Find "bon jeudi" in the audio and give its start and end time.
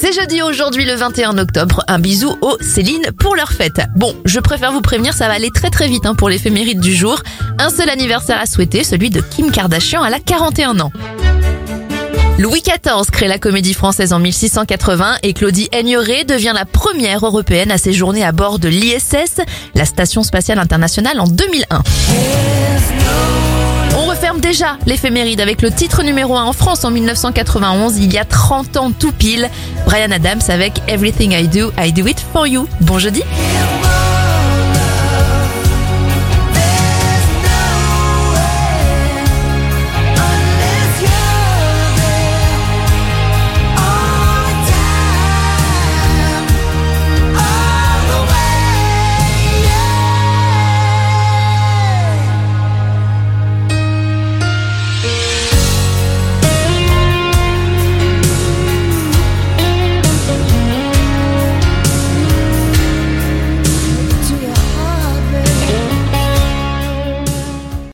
32.80-33.22